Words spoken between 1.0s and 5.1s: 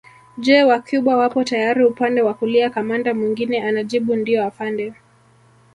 wapo tayari upande wa kulia kamanda mwingine anajibu ndio afande